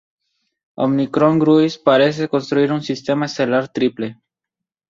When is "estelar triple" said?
3.27-4.17